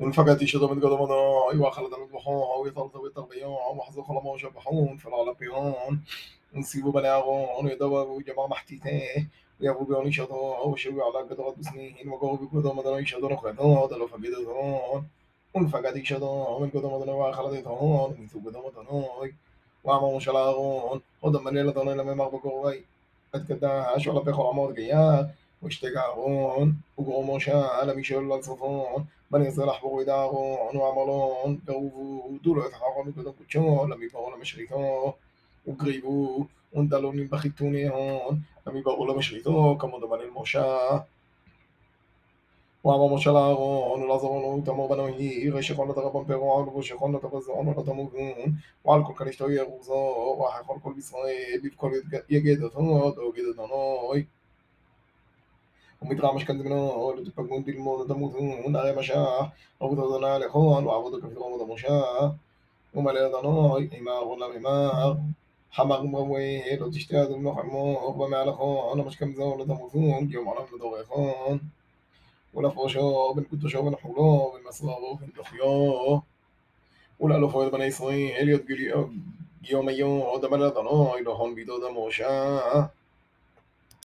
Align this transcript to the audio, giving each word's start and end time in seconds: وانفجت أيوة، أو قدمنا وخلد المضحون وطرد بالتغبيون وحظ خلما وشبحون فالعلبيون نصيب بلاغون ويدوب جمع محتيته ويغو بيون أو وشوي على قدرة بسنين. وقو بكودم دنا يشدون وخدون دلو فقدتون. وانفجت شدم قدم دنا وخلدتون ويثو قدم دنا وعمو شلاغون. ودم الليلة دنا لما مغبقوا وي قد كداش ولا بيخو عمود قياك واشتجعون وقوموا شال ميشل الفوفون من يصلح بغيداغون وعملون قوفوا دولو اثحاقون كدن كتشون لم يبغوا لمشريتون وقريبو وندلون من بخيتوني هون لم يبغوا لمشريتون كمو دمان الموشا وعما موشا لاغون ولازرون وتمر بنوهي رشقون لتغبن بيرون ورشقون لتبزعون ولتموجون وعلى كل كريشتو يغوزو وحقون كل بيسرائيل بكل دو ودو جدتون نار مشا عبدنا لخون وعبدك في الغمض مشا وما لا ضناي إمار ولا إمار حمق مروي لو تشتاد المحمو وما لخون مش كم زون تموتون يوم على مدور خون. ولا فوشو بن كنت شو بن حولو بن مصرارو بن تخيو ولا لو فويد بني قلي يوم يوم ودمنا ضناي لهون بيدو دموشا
وانفجت 0.00 0.42
أيوة، 0.42 0.62
أو 0.62 0.66
قدمنا 0.66 1.66
وخلد 1.66 1.94
المضحون 1.94 2.66
وطرد 2.66 3.02
بالتغبيون 3.02 3.76
وحظ 3.76 4.00
خلما 4.00 4.30
وشبحون 4.30 4.96
فالعلبيون 4.96 6.04
نصيب 6.54 6.84
بلاغون 6.84 7.66
ويدوب 7.66 8.22
جمع 8.22 8.46
محتيته 8.46 9.26
ويغو 9.60 9.84
بيون 9.84 10.12
أو 10.30 10.72
وشوي 10.72 11.02
على 11.02 11.28
قدرة 11.28 11.54
بسنين. 11.58 12.08
وقو 12.08 12.36
بكودم 12.36 12.82
دنا 12.82 12.98
يشدون 12.98 13.32
وخدون 13.32 13.88
دلو 13.88 14.06
فقدتون. 14.06 15.06
وانفجت 15.54 16.04
شدم 16.04 16.70
قدم 16.74 17.04
دنا 17.04 17.12
وخلدتون 17.12 18.16
ويثو 18.20 18.38
قدم 18.38 18.62
دنا 18.76 19.32
وعمو 19.84 20.18
شلاغون. 20.18 21.00
ودم 21.22 21.48
الليلة 21.48 21.72
دنا 21.72 21.90
لما 21.90 22.14
مغبقوا 22.14 22.66
وي 22.66 22.84
قد 23.34 23.46
كداش 23.48 24.06
ولا 24.06 24.20
بيخو 24.20 24.48
عمود 24.48 24.76
قياك 24.76 25.34
واشتجعون 25.64 26.76
وقوموا 26.96 27.38
شال 27.38 27.96
ميشل 27.96 28.32
الفوفون 28.32 29.06
من 29.30 29.44
يصلح 29.44 29.84
بغيداغون 29.84 30.76
وعملون 30.76 31.60
قوفوا 31.68 32.38
دولو 32.44 32.60
اثحاقون 32.62 33.12
كدن 33.12 33.32
كتشون 33.40 33.92
لم 33.92 34.02
يبغوا 34.02 34.36
لمشريتون 34.36 35.12
وقريبو 35.66 36.46
وندلون 36.72 37.16
من 37.16 37.26
بخيتوني 37.26 37.90
هون 37.90 38.42
لم 38.66 38.76
يبغوا 38.76 39.12
لمشريتون 39.12 39.78
كمو 39.78 39.98
دمان 39.98 40.20
الموشا 40.20 41.04
وعما 42.84 43.06
موشا 43.06 43.30
لاغون 43.30 44.02
ولازرون 44.02 44.44
وتمر 44.44 44.86
بنوهي 44.86 45.48
رشقون 45.48 45.90
لتغبن 45.90 46.22
بيرون 46.22 46.68
ورشقون 46.68 47.16
لتبزعون 47.16 47.68
ولتموجون 47.68 48.58
وعلى 48.84 49.02
كل 49.02 49.14
كريشتو 49.14 49.48
يغوزو 49.48 49.94
وحقون 50.38 50.78
كل 50.78 50.92
بيسرائيل 50.92 51.60
بكل 51.60 52.02
دو 52.10 53.06
ودو 53.06 53.32
جدتون 53.32 54.26
نار 58.68 58.98
مشا 58.98 59.50
عبدنا 59.82 60.38
لخون 60.38 60.84
وعبدك 60.86 61.20
في 61.20 61.32
الغمض 61.32 61.70
مشا 61.70 62.34
وما 62.94 63.10
لا 63.10 63.28
ضناي 63.28 64.00
إمار 64.00 64.24
ولا 64.24 64.56
إمار 64.56 65.18
حمق 65.70 66.00
مروي 66.00 66.76
لو 66.76 66.90
تشتاد 66.90 67.30
المحمو 67.30 68.08
وما 68.08 68.44
لخون 68.44 68.98
مش 69.06 69.18
كم 69.18 69.34
زون 69.34 69.66
تموتون 69.66 70.30
يوم 70.32 70.48
على 70.48 70.66
مدور 70.72 71.04
خون. 71.04 71.60
ولا 72.54 72.68
فوشو 72.68 73.32
بن 73.32 73.42
كنت 73.42 73.66
شو 73.66 73.82
بن 73.82 73.96
حولو 73.96 74.52
بن 74.52 74.68
مصرارو 74.68 75.14
بن 75.14 75.32
تخيو 75.32 76.22
ولا 77.20 77.34
لو 77.34 77.48
فويد 77.48 77.72
بني 77.72 77.90
قلي 78.38 79.08
يوم 79.70 79.90
يوم 79.90 80.20
ودمنا 80.20 80.68
ضناي 80.68 81.22
لهون 81.22 81.54
بيدو 81.54 81.78
دموشا 81.78 82.90